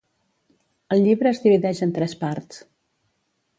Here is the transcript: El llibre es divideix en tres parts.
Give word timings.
El 0.95 1.03
llibre 1.09 1.29
es 1.35 1.43
divideix 1.45 1.83
en 1.87 1.95
tres 1.99 2.19
parts. 2.25 2.65